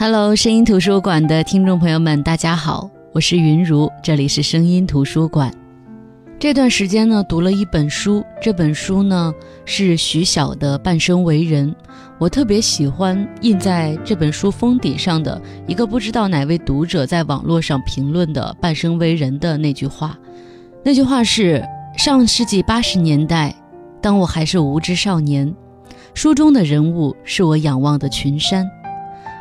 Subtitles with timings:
[0.00, 5.52] Hello，声音图书馆的听众朋友们，大家好，我是云如，这里是声音图书馆。
[6.38, 9.34] 这段时间呢，读了一本书，这本书呢
[9.64, 11.68] 是徐晓的《半生为人》，
[12.16, 20.16] 我特别喜欢印在这本书封底上的一个不知道哪位读者在网络上评论的“半生为人”的那句话。
[20.84, 21.60] 那句话是：
[21.96, 23.52] 上世纪八十年代，
[24.00, 25.52] 当我还是无知少年，
[26.14, 28.64] 书中的人物是我仰望的群山；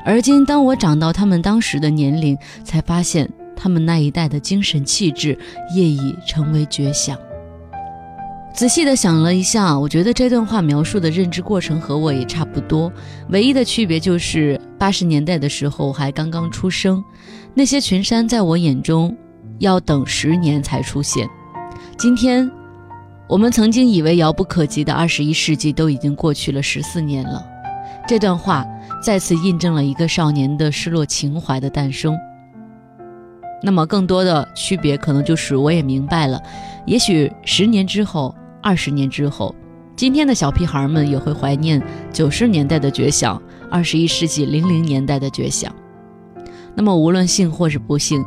[0.07, 3.29] 而今，当我长到他们当时的年龄，才发现。
[3.59, 5.35] 他们那一代的精神气质
[5.73, 7.17] 业已成为绝响。
[8.53, 12.93] 仔细的想了一下，我觉得这段话描述的认知过程和我也差不多，
[13.30, 17.03] 唯一的区别就是八十年代的时候我还刚刚出生，
[17.55, 19.17] 那些群山在我眼中
[19.58, 21.27] 要等十年才出现。
[21.97, 22.47] 今天，
[23.27, 27.44] 我们曾经以为遥不可及的二十一世纪都已经过去了十四年了。
[28.08, 28.63] 这段话
[29.02, 32.17] 再次印证了一个少年的失落情怀的诞生。
[33.64, 36.42] 那么，更多的区别可能就是我也明白了，
[36.86, 39.56] 也许十年之后、二十年之后，
[39.95, 41.81] 今天的小屁孩们也会怀念
[42.14, 45.73] 九十年代的绝响，二十一世纪零零年代的绝响。
[46.75, 48.23] 那么，无论幸或是不幸，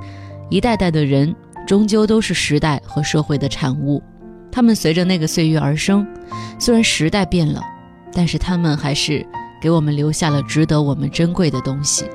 [0.49, 1.33] 一代代的人
[1.65, 4.03] 终究都是时代和社会的产物，
[4.51, 6.05] 他们随着那个岁月而生。
[6.59, 7.63] 虽然时代变了，
[8.13, 9.25] 但是他们还是
[9.61, 12.07] 给我们留下了值得我们珍贵的东西。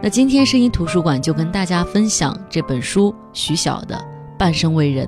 [0.00, 3.94] 那今天声音图书馆就跟大家分享这本书徐晓的
[4.36, 5.06] 《半生为人》。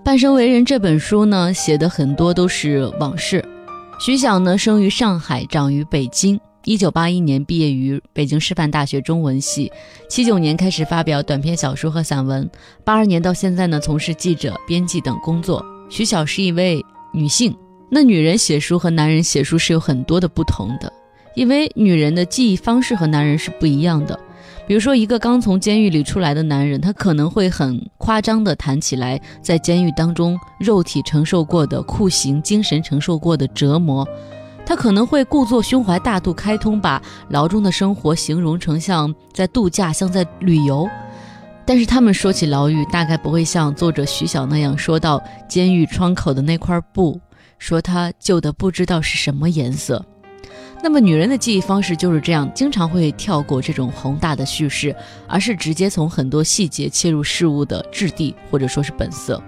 [0.02, 3.44] 《半生为人》这本书呢，写的很多都是往事。
[4.00, 6.40] 徐晓呢，生于上海，长于北京。
[6.70, 9.72] 一九八一年毕业于北京师范大学中文系，
[10.08, 12.48] 七九年开始发表短篇小说和散文，
[12.84, 15.66] 八二年到现在呢从事记者、编辑等工作。
[15.88, 16.80] 徐晓是一位
[17.12, 17.52] 女性，
[17.90, 20.92] 那女人写书和男人写书是有很多的不同的，
[21.34, 24.16] 因为女人的记忆方式和男人是不一样的。
[24.68, 34.06] 比如说，一个刚从监狱里出来的男人，他可能会很夸张地谈起来在监狱当中肉体承受过的酷刑，精神承受过的折磨。
[34.70, 40.88] 他可能会故作胸怀大度、开通，把牢中的生活形容成像在度假、像在旅游。
[41.66, 47.20] 但是他们说起牢狱，大概不会像作者徐晓那样说到监狱窗口的那块布，
[47.58, 50.06] 说它旧的不知道是什么颜色。
[50.80, 54.94] 那么女人的记忆方式就是这样，经常会跳过这种宏大的叙事，
[55.26, 59.42] 而是直接从很多细节切入事物的质地，或者说是本色。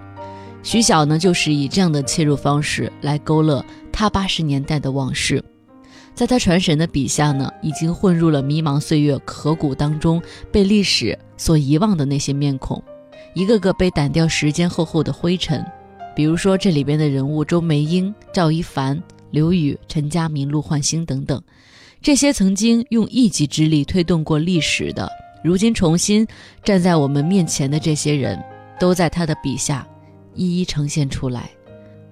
[0.63, 5.43] 徐晓呢，就是以这样的切入方式来勾勒他八十年代的往事，
[6.15, 10.21] 在他传神的笔下呢，已经混入了迷茫岁月河谷当中
[10.53, 12.81] 被历史所遗忘的那些面孔，
[13.33, 15.63] 一个个被掸掉时间厚厚的灰尘。
[16.15, 19.01] 比如说这里边的人物周梅英、赵一凡、
[19.31, 21.41] 刘宇、陈佳明、陆焕星等等，
[22.01, 25.09] 这些曾经用一己之力推动过历史的，
[25.43, 26.25] 如今重新
[26.63, 28.41] 站在我们面前的这些人，
[28.79, 29.85] 都在他的笔下。
[30.35, 31.49] 一一呈现出来，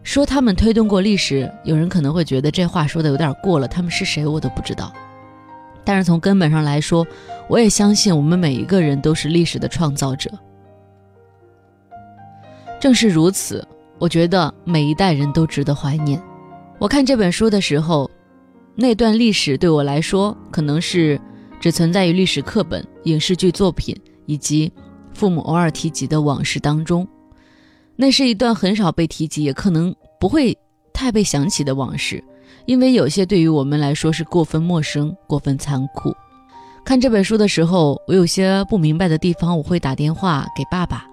[0.04, 3.68] 说他们推动过历史，有人可能会觉得这话说的有点过了。
[3.68, 4.92] 他们是谁，我都不知道。
[5.84, 7.06] 但是从根本上来说，
[7.48, 10.30] 我也相信我们每一个人都是历史的创造者。
[12.80, 13.68] 正是如此，
[13.98, 16.22] 我觉得每一代人都值得怀念。
[16.80, 18.10] 我看这本书的时候，
[18.76, 21.20] 那段历史对我来说，可能是
[21.60, 23.96] 只存在于历史课本、影视剧作品
[24.26, 24.72] 以及
[25.14, 27.08] 父母偶尔提及的往事当中。
[27.96, 30.58] 那是一段很少被提及，也可能不会
[30.94, 32.24] 太被想起的往事，
[32.66, 36.14] 因为有些对于我们来说是过分陌生、过分残酷。
[36.84, 41.06] 看这本书的时候，我有些不明白的地方，我会打电话给爸爸，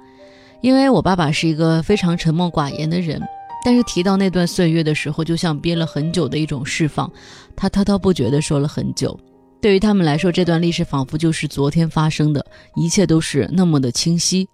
[0.62, 3.20] 因为我爸爸是一个非常沉默寡言的人，
[3.64, 7.10] 但是提到那段岁月的时候，就像憋了很久的一种释放，
[7.54, 9.18] 他滔滔不绝地说了很久。
[9.60, 12.44] 对于他们来说，这段历史仿佛就是昨天发生的，
[12.76, 14.48] 一切都是那么的清晰。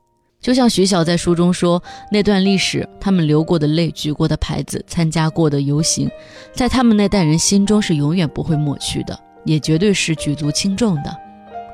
[0.45, 1.83] 就像徐晓在书中说，
[2.13, 6.07] 那段历史，他们流过的泪、举过的牌子、参加过的游行，
[6.53, 11.17] 在他们那代人心中是永远不会抹去的，也绝对是举足轻重的，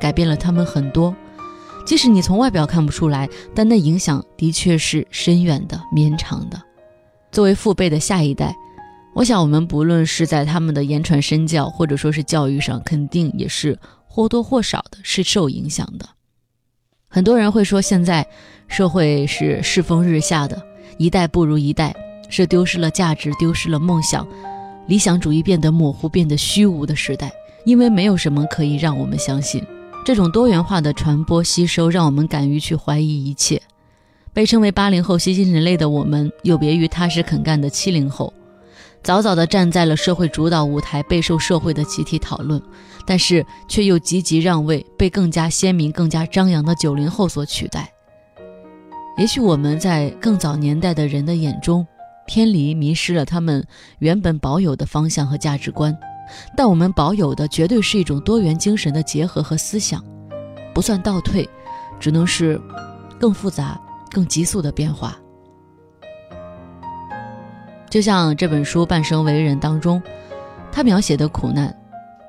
[0.00, 1.12] 改变了他们很多。
[1.84, 6.62] 即使你从外表看不出来，但那影响的确是深远的、绵长的。
[7.32, 8.54] 作为父辈的下一代，
[9.14, 13.76] 我想我们不论是在他们的言传身教，或者说是教育上，肯定也是
[14.06, 16.08] 或多或少的是受影响的。
[17.12, 18.24] 很多人会说，现在
[18.68, 20.62] 社会是世风日下的，
[20.96, 21.92] 一代不如一代，
[22.28, 24.24] 是丢失了价值，丢失了梦想，
[24.86, 27.32] 理想主义变得模糊，变得虚无的时代。
[27.64, 29.60] 因为没有什么可以让我们相信，
[30.06, 33.60] 这种多元化的传播吸收，让我们敢于去怀疑一切。
[34.32, 38.32] 被称为八零后新兴人类的我们，有别于踏实肯干的七零后，
[39.02, 42.60] 早早地站在了社会主导舞台，备受社会的集体讨论，
[43.06, 47.90] 但是却又积极让位，被更加鲜明、更加张扬的九零后所取代。
[49.16, 51.86] 也许我们在更早年代的人的眼中，
[52.26, 53.66] 偏离、迷失了他们
[53.98, 55.96] 原本保有的方向和价值观，
[56.56, 60.04] 但我们保有的绝对是一种多元精神的结合和思想，
[60.74, 61.48] 不算倒退，
[61.98, 62.60] 只能是
[63.18, 63.80] 更复杂。
[64.12, 65.16] 更急速的变化，
[67.90, 70.00] 就像这本书《半生为人》当中，
[70.70, 71.76] 他描写的苦难，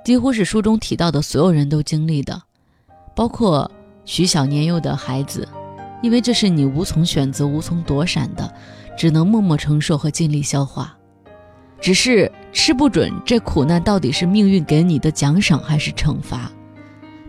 [0.04, 2.42] 几乎是书中提到的所有人都经历的，
[3.16, 3.70] 包括
[4.04, 5.48] 徐小年幼的孩子，
[6.02, 8.52] 因为这是你无从选择、无从躲闪的，
[8.98, 10.98] 只能默默承受和尽力消化。
[11.80, 16.52] 只是吃不准这苦难到底是命运给你的奖赏还是惩罚，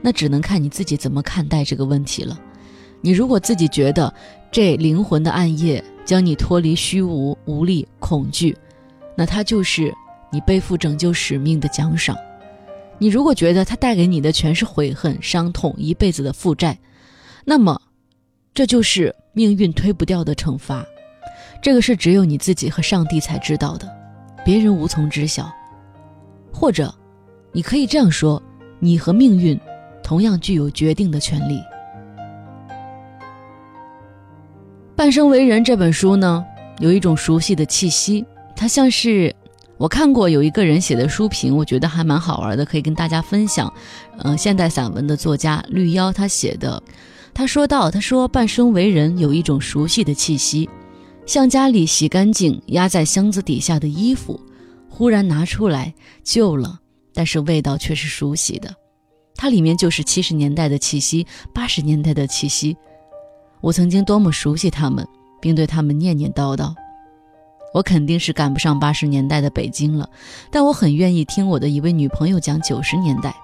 [0.00, 2.38] 那只能看你自己怎么看待这个问题了。
[3.02, 4.12] 你如果自己觉得
[4.52, 8.54] 这灵魂的暗夜将你脱离虚无、无力、恐惧，
[9.16, 9.90] 那它就是
[10.30, 12.14] 你背负拯救使命的奖赏；
[12.98, 16.78] 你如果觉得它带给你的全是悔恨、伤痛、一辈子的负债，
[17.46, 17.80] 那么
[18.52, 20.84] 这就是命运推不掉的惩罚。
[21.62, 23.88] 这个是只有你自己和上帝才知道的，
[24.44, 25.50] 别人无从知晓。
[26.52, 26.94] 或者，
[27.52, 28.42] 你可以这样说：
[28.80, 29.58] 你和命运
[30.02, 31.56] 同样具有决定的权利。
[34.94, 36.44] 《半生为人》这本书呢，
[36.78, 38.24] 有一种熟悉的气息，
[38.54, 39.34] 它像是
[39.78, 43.72] 我看过有一个人写的书评，我觉得还蛮好玩的，可以跟大家分享。
[44.18, 46.80] 嗯，现代散文的作家绿妖他写的，
[47.32, 50.68] 他说到，他说《半生为人》有一种熟悉的气息，
[51.26, 54.38] 像家里洗干净压在箱子底下的衣服，
[54.88, 55.92] 忽然拿出来
[56.22, 56.78] 旧了，
[57.14, 58.72] 但是味道却是熟悉的。
[59.34, 62.76] 它里面就是七十年代的气息，八十年代的气息。
[63.62, 65.06] 我曾经多么熟悉他们，
[65.40, 66.74] 并对他们念念叨叨。
[67.72, 70.06] 我肯定是赶不上八十年代的北京了，
[70.50, 73.34] 但我很愿意听我的一位女朋友讲九十年代。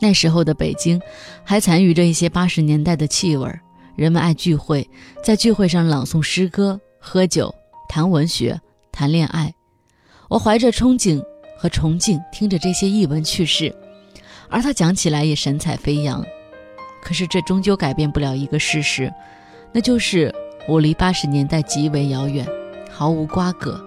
[0.00, 1.00] 那时候的北京，
[1.44, 3.48] 还残余着一些八十年代的气味。
[3.94, 4.88] 人们爱聚会，
[5.22, 7.54] 在聚会上朗诵诗歌、喝酒、
[7.88, 8.60] 谈文学、
[8.90, 9.54] 谈恋爱。
[10.28, 11.22] 我怀着憧憬
[11.56, 13.72] 和崇敬，听着这些逸闻趣事，
[14.48, 16.24] 而他讲起来也神采飞扬。
[17.02, 19.12] 可是这终究改变不了一个事实，
[19.72, 20.32] 那就是
[20.68, 22.46] 我离八十年代极为遥远，
[22.90, 23.84] 毫无瓜葛，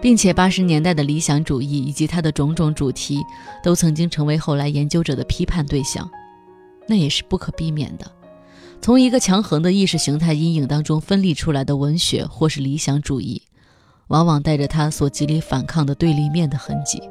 [0.00, 3.20] 并且八十年代的理想主义以及它的种种主题，
[3.64, 6.08] 都曾经成为后来研究者的批判对象，
[6.86, 8.10] 那也是不可避免的。
[8.80, 13.42] 从一个强横的意识形态阴影当中分离出来的文学或是理想主义，
[14.08, 17.02] 往往带着它所极力反抗的对立面的痕迹。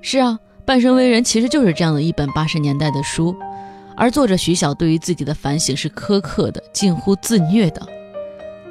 [0.00, 3.36] 是啊，半生为人其实就是这样的一本八十年代的书。
[4.00, 7.84] 而作者徐晓对于自己的反省是苛刻的，近乎自虐的，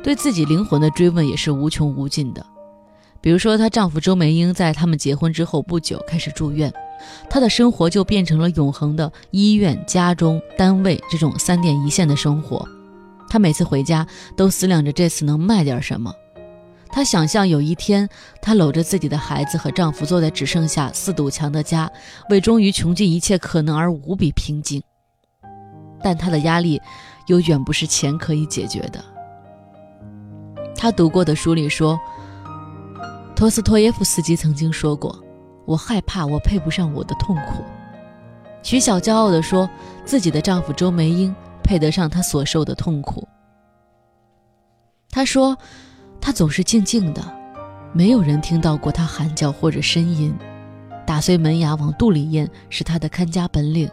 [0.02, 2.46] 对自己灵魂的追问也是无穷无尽的。
[3.20, 6.72] 比如说，她丈夫周梅英在他们结婚之后不久开始住院，
[7.30, 12.66] 她的生活就变成了永恒的医院、家中、单位这种三点一线的生活。
[13.28, 14.08] 她每次回家
[14.38, 16.10] 都思量着这次能卖点什么。
[16.88, 18.08] 她想象有一天，
[18.42, 21.92] 她搂着自己的孩子和丈夫坐在只剩下四堵墙的家，
[22.30, 24.81] 为终于穷尽一切可能而无比平静。
[26.01, 26.81] 但他的压力，
[27.27, 29.04] 又远不是钱可以解决的。
[30.75, 31.99] 他读过的书里说，
[33.35, 35.18] 托斯托耶夫斯基曾经说过
[35.66, 37.63] ：“我害怕我配不上我的痛苦。”
[38.63, 39.69] 徐晓骄傲地说
[40.06, 43.27] 自己的丈夫周梅英配得上她所受的痛苦。
[45.09, 45.57] 他说，
[46.21, 47.23] 他总是静静的，
[47.94, 50.35] 没有人听到过他喊叫或者呻吟，
[51.06, 53.89] 打碎门牙往肚里咽是他的看家本领。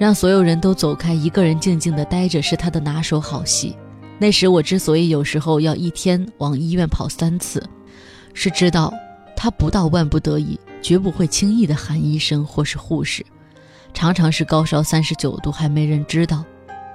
[0.00, 3.76] 让所有人都走开，一个人静静地待着是他的拿手好戏。
[4.18, 7.62] 那时我之所以有时候要一天往医院跑三次，
[8.32, 8.90] 是知道
[9.36, 13.22] 他不到万不得已，绝不会轻易地喊医生或是护士。
[13.92, 16.42] 常常是高烧三十九度还没人知道，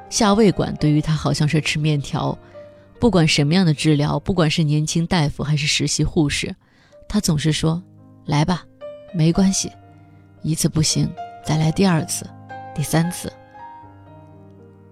[0.09, 2.35] 下胃管对于他好像是吃面条。
[2.99, 6.55] 不管什么样的治疗，不管是年轻大夫还是实习护士，
[7.07, 7.79] 他总是说
[8.25, 8.63] ：“来吧，
[9.13, 9.71] 没关系，
[10.41, 11.07] 一次不行，
[11.45, 12.27] 再来第二次。”
[12.75, 13.31] 第三次，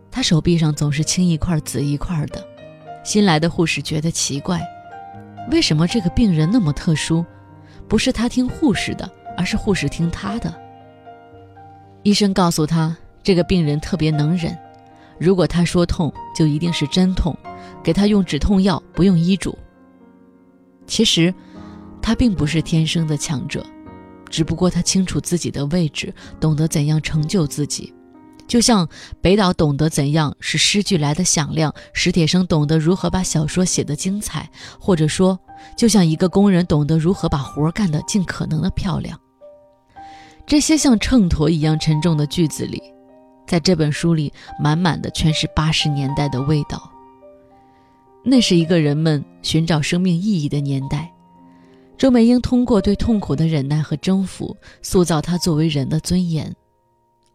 [0.09, 2.41] 他手臂上总是青一块紫一块的。
[3.03, 4.61] 新来的护士觉得奇怪，
[5.51, 7.25] 为什么这个病人那么特殊？
[7.89, 10.53] 不是他听护士的，而是护士听他的。
[12.03, 14.57] 医生告诉他，这个病人特别能忍，
[15.19, 17.37] 如果他说痛，就一定是真痛，
[17.83, 19.57] 给他用止痛药，不用医嘱。
[20.87, 21.33] 其实，
[22.01, 23.65] 他并不是天生的强者。
[24.33, 27.93] 只不过他清楚自己的位置，懂得怎样成就自己，
[28.47, 28.89] 就像
[29.21, 34.49] 北岛懂得怎样使诗句来的响亮，史铁生懂得如何把小说写得精彩，
[34.79, 35.39] 或者说，
[35.77, 39.15] 就像一个工人懂得如何把活干得尽可能的漂亮。
[40.47, 42.81] 这些像秤砣一样沉重的句子里，
[43.45, 46.91] 在这本书里满满的全是八十年代的味道。
[48.25, 51.12] 那是一个人们寻找生命意义的年代。
[51.97, 56.53] 周梅英通过对痛苦的忍耐和征服，塑造她作为人的尊严。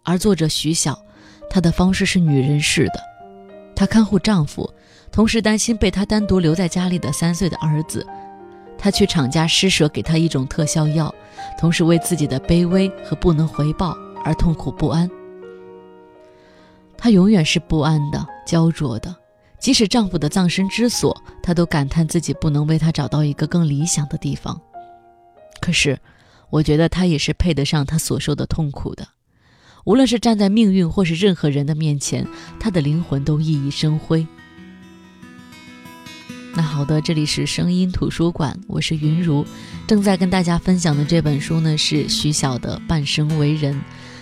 [0.03, 0.99] 而作者徐晓，
[1.49, 3.01] 她的方式是女人式的，
[3.75, 4.71] 她看护丈夫，
[5.11, 8.07] 同时担心被她单独留在家里的三岁的儿子。
[8.77, 11.13] 她去厂家施舍给他一种特效药，
[11.59, 15.11] 同时为自己的卑微和不能回报而痛苦不安。
[16.97, 19.15] 她永远是不安的、焦灼的。
[19.59, 24.61] 即使丈夫的葬身之所，她都感叹自己不能为他找到一个更理想的地方。
[25.61, 25.99] 可是，
[26.51, 29.07] 我觉得她也是配得上他所受的痛苦的。
[29.85, 32.27] 无论是站在命运或是任何人的面前，
[32.61, 34.27] 她的灵魂都熠熠生辉。
[36.55, 39.45] 那好的，这里是声音图书馆，我是云如，
[39.87, 43.75] 正在跟大家分享的这本书呢是徐晓的《半生为人》。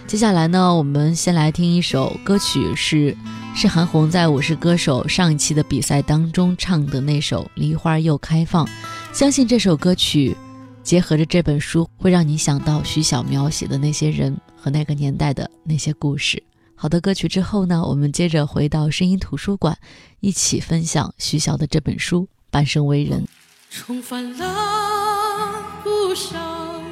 [0.06, 3.16] 接下来呢，我们先来听一首歌曲，是
[3.58, 8.66] 是韩红在我是歌手上一期的比赛当中唱的那首《梨花又开放》。
[9.14, 10.36] 相信这首歌曲
[10.82, 16.42] 结合着这本书，会让你想到徐晓描写的那些人和那个年代的那些故事。
[16.74, 19.74] 好的歌曲之后呢，我们接着回到声音图书馆，
[20.20, 23.24] 一起分享徐晓的这本书《半生为人》。
[23.70, 26.84] 重返了故乡，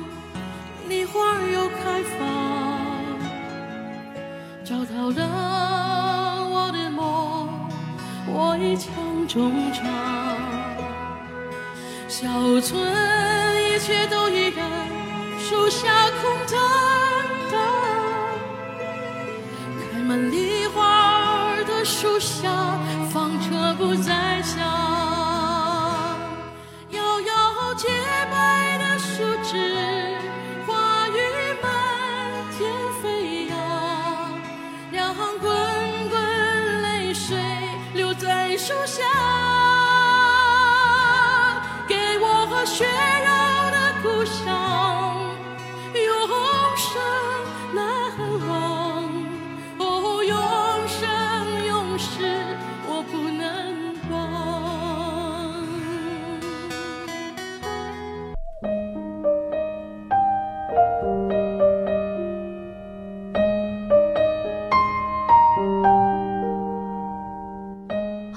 [0.88, 2.26] 梨花又开放，
[4.64, 6.03] 找到了，
[8.36, 8.92] 我一腔
[9.28, 9.86] 衷肠。
[12.08, 12.26] 小
[12.60, 12.76] 村
[13.62, 14.68] 一切都依然，
[15.38, 16.58] 树下空荡
[17.52, 17.60] 荡。
[19.92, 22.50] 开满梨花的树下，
[42.64, 44.63] 血肉的故乡。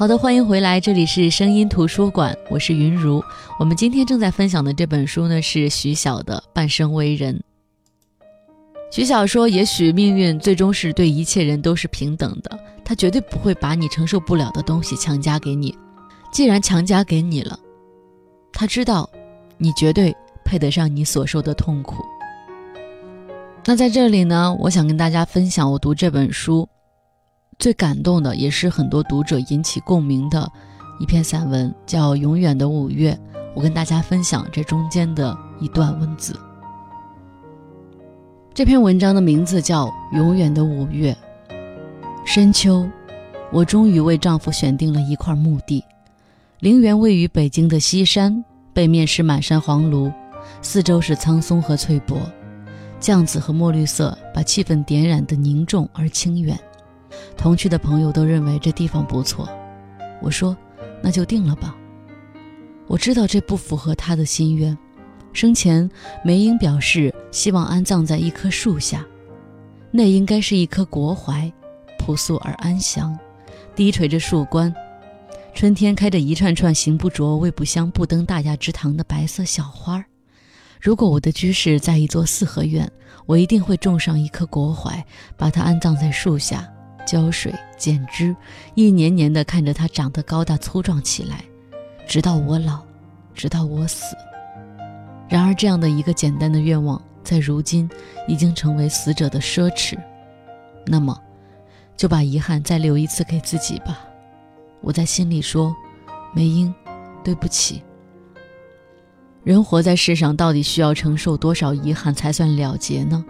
[0.07, 3.21] 好的，欢迎回来，这里是声音图书馆，我是云如。
[3.59, 7.35] 我们今天正在分享的这本书呢，是徐晓的《半生为人》。
[8.89, 15.77] 徐晓说：“也许命运最终是对一切人都是平等的，他绝对不会把你承受不了的东西强加给你。
[16.31, 17.59] 既然强加给你了，
[18.53, 19.09] 他知道
[19.57, 21.95] 你绝对配得上你所受的痛苦。”
[23.65, 26.65] 那在这里呢，我想跟大家分享我读这本书。
[27.59, 30.47] 最感动的，也是很多读者引起共鸣的
[30.99, 33.11] 一篇散文，叫《永远的五月》。
[33.55, 36.39] 我跟大家分享这中间的一段文字。
[38.53, 41.11] 这篇文章的名字叫《永远的五月》。
[42.27, 42.87] 深秋，
[43.51, 45.83] 我终于为丈夫选定了一块墓地，
[46.59, 50.11] 陵园位于北京的西山，背面是满山黄芦，
[50.61, 52.19] 四周是苍松和翠柏，
[52.99, 56.55] 酱紫和墨绿色把气氛点染得凝重而清远。
[57.36, 59.47] 同去的朋友都认为这地方不错，
[60.21, 60.55] 我说
[61.01, 61.75] ：“那就定了吧。”
[62.88, 64.77] 我知道这不符合他的心愿。
[65.33, 65.88] 生前，
[66.24, 69.05] 梅英表示希望安葬在一棵树下，
[69.91, 71.51] 那应该是一棵国槐，
[72.00, 73.17] 朴素而安详，
[73.75, 74.74] 低垂着树冠，
[75.53, 80.03] 春天开着一串串形不着、味不香、不登大雅之堂的白色小花。
[80.79, 82.89] 如果我的居室在一座四合院，
[83.25, 85.05] 我一定会种上一棵国槐，
[85.36, 86.67] 把它安葬在树下。
[87.07, 88.35] 浇水、剪枝，
[88.75, 91.45] 一年年的看着它长得高大粗壮起来，
[92.05, 92.81] 直到我老，
[93.33, 94.13] 直到我死。
[95.29, 97.89] 然而，这样的一个简单的愿望，在如今
[98.27, 99.97] 已经成为死者的奢侈。
[100.85, 101.17] 那么，
[101.95, 103.99] 就把遗憾再留一次给自己吧。
[104.81, 105.73] 我在心里说
[106.35, 106.73] ：“梅英，
[107.23, 107.81] 对不起。”
[109.45, 113.23] 人活在世上，到底需要承受多少遗憾才算了结呢？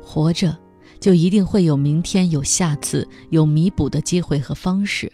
[0.00, 0.56] 活着。
[1.00, 5.12] 就一定会有明天，有下次，有弥补的机会和方式。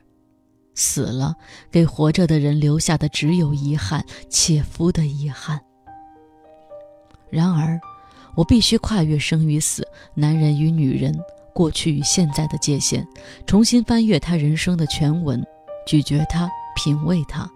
[0.74, 1.34] 死了，
[1.70, 5.60] 给活着的人留下的只有遗憾，切肤的遗憾。
[7.30, 7.80] 然而，
[8.34, 11.16] 我必须跨越生与死，男人与女人，
[11.52, 13.06] 过去与现在的界限，
[13.46, 15.44] 重新翻阅他人生的全文，
[15.86, 17.48] 咀嚼它，品味它，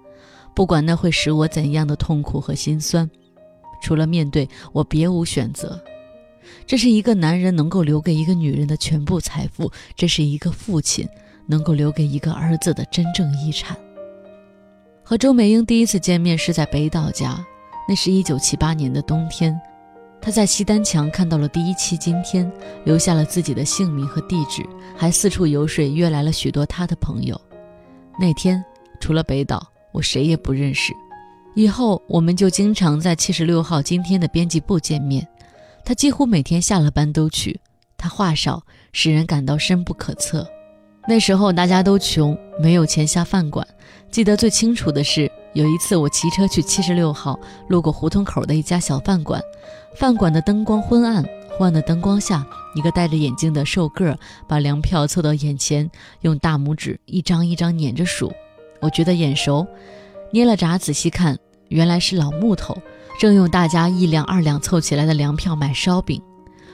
[0.54, 3.10] 不管那会使我怎样的痛苦和心酸，
[3.82, 5.82] 除了面对，我别无选择。
[6.66, 11.08] 这是一个男人能够留给一个女人的全部财富，这是一个父亲
[11.46, 13.76] 能够留给一个儿子的真正遗产。
[15.02, 17.42] 和周美英第一次见面是在北岛家，
[17.88, 19.58] 那是一九七八年的冬天。
[20.20, 22.44] 他在西单墙看到了第一期《今天》，
[22.84, 24.62] 留下了自己的姓名和地址，
[24.96, 27.40] 还四处游说，约来了许多他的朋友。
[28.20, 28.62] 那天
[29.00, 30.92] 除了北岛，我谁也不认识。
[31.54, 35.26] 以后我们就经常在七十六号《今天》的编辑部见面。
[35.88, 37.58] 他几乎每天下了班都去。
[37.96, 40.46] 他话少，使人感到深不可测。
[41.08, 43.66] 那时候大家都穷，没有钱下饭馆。
[44.10, 47.40] 记得最清楚的是，有一次我骑车去七十六号，
[47.70, 49.42] 路过胡同口的一家小饭馆，
[49.96, 51.24] 饭馆的灯光昏暗，
[51.56, 55.90] 昏暗的灯光下，一个戴着眼镜的瘦个儿把粮票凑到眼前，
[56.20, 58.30] 用大拇指一张一张捻着数。
[58.80, 59.66] 我觉得眼熟，
[60.32, 62.76] 捏了闸仔细看，原来是老木头，
[63.18, 66.22] 正用大家一两二两凑起来的粮票买烧饼。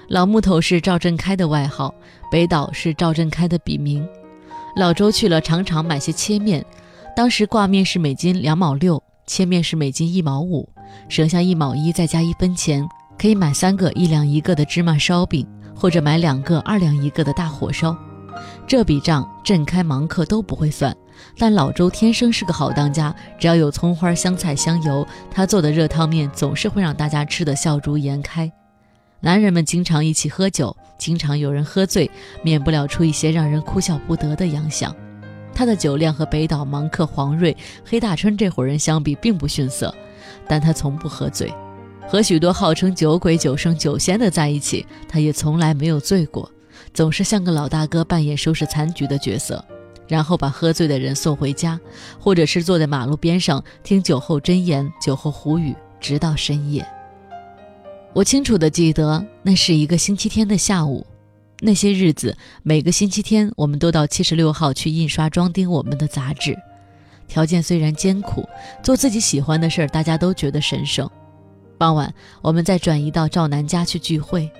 [0.08, 1.94] 老木头是赵振开的外号，
[2.30, 4.06] 北岛是赵振开的笔名。
[4.76, 6.62] 老周去了常常买些切面，
[7.16, 10.68] 当时挂面是每斤两毛六，切面是每斤一毛五，
[11.08, 12.86] 省下一毛一再加一分钱，
[13.18, 17.96] 可以买三个一两一个的芝麻烧饼，或者买两个二两一个的大火烧。
[18.66, 20.94] 这笔账振开芒克都不会算，
[21.38, 28.50] 但老周天生是个好当家，只要有葱花、香菜、香油，他做的热汤面总是会让大家吃得笑逐颜开。
[29.20, 32.10] 男人们经常一起喝酒，经常有人喝醉，
[32.42, 34.94] 免不了出一些让人哭笑不得的洋相。
[35.54, 39.94] 他的酒量和北岛、芒克、黄瑞、黑大春这伙人相比并不逊色，
[40.46, 41.52] 但他从不喝醉。
[42.06, 46.50] 和许多号称酒鬼、酒圣、酒仙的在一起，他也从来没有醉过，
[46.92, 49.64] 总是像个老大哥扮演收拾残局的角色，
[50.06, 51.80] 然后把喝醉的人送回家，
[52.18, 56.86] 或者是坐在马路边上听酒后真言、酒后胡语，直到深夜。
[58.12, 61.06] 我清楚地记得，那是一个星期天的下午。
[61.60, 66.56] 那些日子，每个星期天，我们都到七十六号去印刷装订我们的杂志。
[67.26, 68.46] 条件虽然艰苦，
[68.82, 71.08] 做自己喜欢的事儿，大家都觉得神圣。
[71.78, 72.12] 傍晚，
[72.42, 74.50] 我们再转移到赵南家去聚会。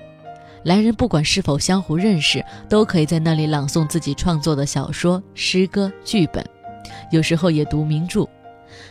[0.65, 6.43] 来人不管是否相互认识，都可以在那里朗诵自己创作的小说、诗歌、剧本，
[7.11, 8.27] 有时候也读名著。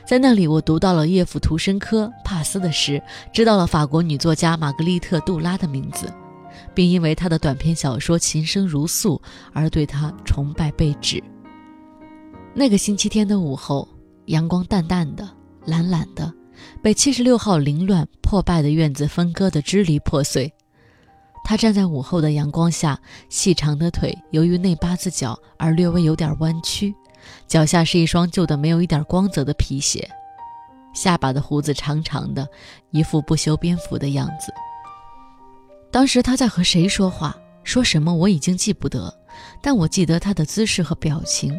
[0.06, 6.08] 在那里，我读到了叶夫图申科、帕斯的诗，知道了法国女作家玛格丽特·杜拉的名字，
[6.72, 9.16] 并因为她的短篇小说《琴声如诉》
[9.52, 11.20] 而对她崇拜备至。
[12.54, 13.88] 那个星期天的午后，
[14.26, 15.28] 阳光淡淡的、
[15.66, 16.32] 懒懒的，
[16.80, 20.54] 被七十六号凌乱破败的院子分割得支离破碎。
[21.44, 26.94] 他站在午后的阳光下，细长的腿由于内八字脚而略微有点弯曲。
[27.46, 30.10] 脚下是一双旧的、没有一点光泽的皮鞋，
[30.94, 32.48] 下巴的胡子长长的，
[32.90, 34.52] 一副不修边幅的样子。
[35.90, 39.14] 当时他在和谁说话，说什么我已经记不得，
[39.62, 41.58] 但我记得他的姿势和表情，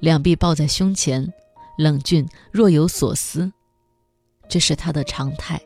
[0.00, 1.32] 两臂抱在胸前，
[1.78, 3.52] 冷峻若有所思，
[4.48, 5.60] 这是他的常态。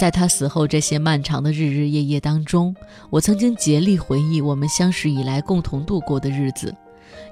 [0.00, 2.74] 在他死后这些漫长的日日夜夜当中，
[3.10, 6.74] 我曾经竭力回忆我们相识以来共同度过的日子。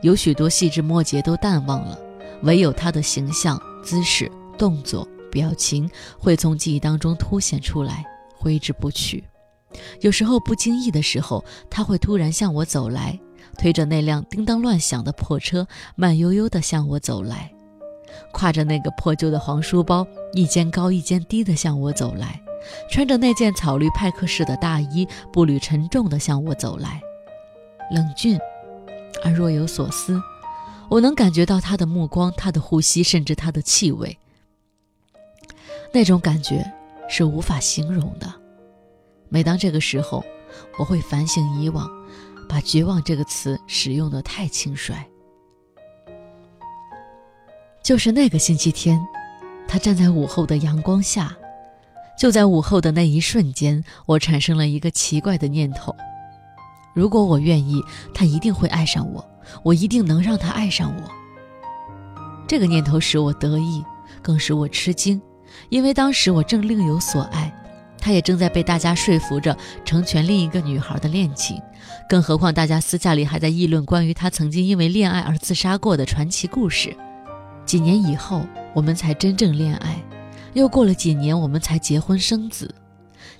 [0.03, 1.99] 有许多细枝末节都淡忘了，
[2.43, 8.05] 唯有他的形象、姿势、动作、表情会从记忆当中凸显出来，
[8.37, 9.25] 挥之不去。
[10.03, 13.19] 有时候不经意的时候，他会突然向我走来，
[13.57, 17.51] 推着那辆叮当乱响的破车，慢悠悠地向我走来，
[18.35, 22.39] 挎着那个破旧的黄书包，一肩高一肩低地向我走来，
[22.91, 27.01] 穿着那件草绿派克式的大衣，步履沉重地向我走来，
[27.91, 28.39] 冷峻。
[29.25, 30.21] 而若有所思，
[30.89, 34.17] 我能感觉到他的目光、他的呼吸，甚至他的气味。
[35.93, 36.71] 那种感觉
[37.09, 38.33] 是无法形容的。
[39.29, 40.25] 每当这个时候，
[40.79, 41.89] 我会反省以往，
[42.49, 44.95] 把“绝望”这个词使用的太轻率。
[47.83, 49.01] 就是那个星期天，
[49.67, 51.35] 他站在午后的阳光下，
[52.19, 55.95] 就在午后的那一瞬间，我产生了一个奇怪的念头。
[56.93, 57.81] 如果我愿意，
[58.13, 59.25] 他一定会爱上我，
[59.63, 61.03] 我一定能让他爱上我。
[62.49, 63.85] 这个念头使我得意，
[64.21, 65.21] 更使我吃惊，
[65.69, 67.55] 因为当时我正另有所爱，
[68.01, 71.61] 他也正在被大家说服着成全另一个女孩的恋情。
[72.09, 76.97] 更何况大家私下里还在议论关于他曾经因为恋爱而自杀过的传奇故事。
[77.65, 80.03] 几年以后，我们才真正恋爱，
[80.55, 82.75] 又过了几年，我们才结婚生子。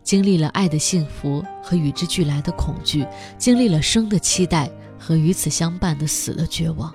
[0.03, 6.93] 经历了爱的幸福和与之俱来的恐惧，经历了生的期待和与此相伴的死的绝望。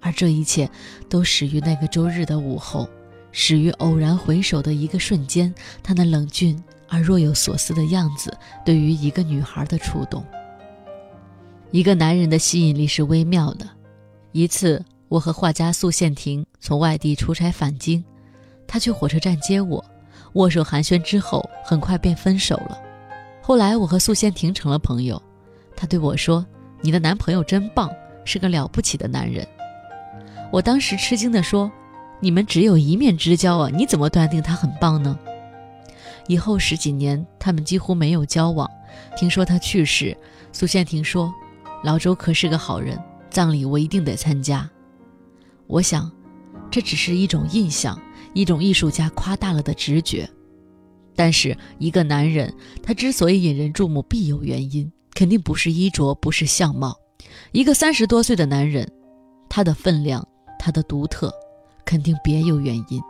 [0.00, 0.68] 而这一切，
[1.08, 2.88] 都始于那个周日的午后，
[3.30, 10.24] 始于偶然回首的一个瞬间，他那冷峻而若有所思的样子，对于一个女孩的触动。
[11.70, 13.66] 一个男人的吸引力是微妙的。
[14.32, 18.04] 一次，我和画家素宪庭从外地出差返京，
[18.72, 19.84] 他去火车站接我，
[20.32, 22.80] 握手寒暄之后，很快便分手了。
[23.42, 25.22] 后来，我和素宪庭成了朋友，
[25.76, 26.42] 他对我说
[26.80, 27.90] ：“你的男朋友真棒，
[28.24, 29.46] 是个了不起的男人。”
[30.50, 31.70] 我当时吃惊地说
[32.18, 35.18] ：“你们只有一面之交啊，你怎么断定他很棒呢？”
[36.26, 38.66] 以后十几年，他们几乎没有交往。
[39.18, 40.16] 听说他去世，
[40.50, 41.30] 苏宪庭说
[41.84, 44.66] ：“老周可是个好人，葬礼我一定得参加。”
[45.68, 46.10] 我想，
[46.70, 48.00] 这只是一种印象，
[48.34, 50.28] 一种艺术家夸大了的直觉。
[51.14, 56.96] 但是，一个男人，他之所以引人注目，必有原因，肯定不是衣着，不是相貌。
[57.52, 58.90] 一个三十多岁的男人，
[59.48, 60.26] 他的分量。
[60.64, 61.28] 他的独特，
[61.84, 63.02] 肯定别有原因。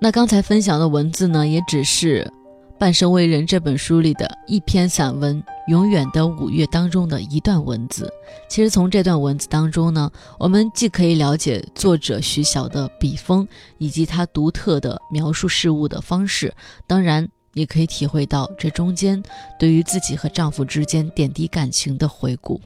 [0.00, 2.24] 那刚才分享的文字呢，也只是
[2.80, 5.38] 《半生为人》这本书里的一篇散文
[5.68, 8.10] 《永远的五月》当中的一段文字。
[8.48, 16.54] 其实从这段文字当中呢，我们既可以了解作者徐晓的笔锋以及他独特的描述事物的方式，
[16.86, 19.22] 当然也可以体会到这中间
[19.58, 22.58] 对于自己和丈夫之间点滴感情的回顾。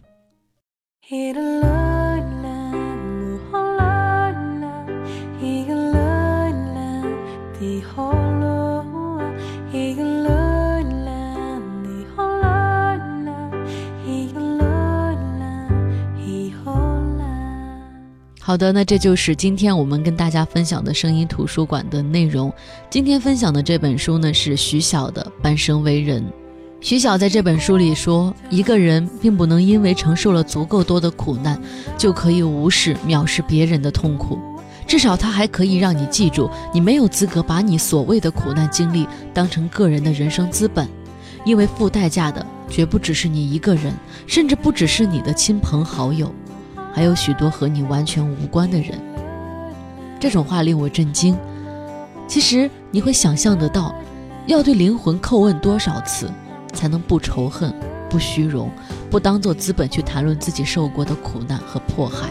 [18.46, 22.52] 好的，那这就是今天我们跟大家分享的声音图书馆的内容。
[22.90, 26.22] 今天分享的这本书呢，是徐晓的《半生为人》。
[26.78, 31.58] 徐晓在这本书里说，一个人并不能因为承受了足够多的苦难，
[31.96, 34.38] 就可以无视、藐视别人的痛苦。
[34.86, 40.86] 至少他还可以让你记住，你没有资格把你所谓的苦难经历当成个人的人生资本，
[41.46, 43.94] 因为付代价的绝不只是你一个人，
[44.26, 46.30] 甚至不只是你的亲朋好友。
[46.94, 48.98] 还有许多和你完全无关的人，
[50.20, 51.36] 这种话令我震惊。
[52.28, 53.92] 其实你会想象得到，
[54.46, 56.30] 要对灵魂叩问多少次，
[56.72, 57.74] 才能不仇恨、
[58.08, 58.70] 不虚荣、
[59.10, 62.28] 不当做资本去谈论自己受过的苦难和迫害？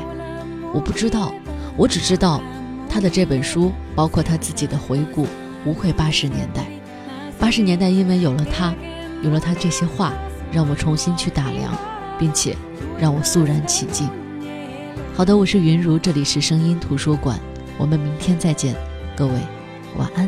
[0.73, 1.33] 我不知道，
[1.75, 2.41] 我只知道，
[2.89, 5.27] 他的这本书，包括他自己的回顾，
[5.65, 6.63] 无愧八十年代。
[7.37, 8.73] 八十年代因为有了他，
[9.21, 10.13] 有了他这些话，
[10.53, 11.73] 让我重新去打量，
[12.17, 12.55] 并且
[12.97, 14.09] 让我肃然起敬。
[15.15, 17.39] 好的，我是云如，这里是声音图书馆，
[17.77, 18.75] 我们明天再见，
[19.15, 19.33] 各位
[19.95, 20.27] 晚安。